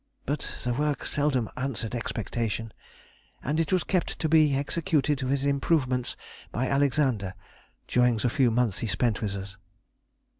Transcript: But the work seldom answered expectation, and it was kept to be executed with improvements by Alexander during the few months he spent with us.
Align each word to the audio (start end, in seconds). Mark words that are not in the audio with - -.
But 0.25 0.55
the 0.63 0.73
work 0.73 1.05
seldom 1.05 1.47
answered 1.55 1.93
expectation, 1.93 2.73
and 3.43 3.59
it 3.59 3.71
was 3.71 3.83
kept 3.83 4.17
to 4.17 4.27
be 4.27 4.55
executed 4.55 5.21
with 5.21 5.43
improvements 5.43 6.17
by 6.51 6.65
Alexander 6.65 7.35
during 7.87 8.17
the 8.17 8.27
few 8.31 8.49
months 8.49 8.79
he 8.79 8.87
spent 8.87 9.21
with 9.21 9.35
us. 9.35 9.57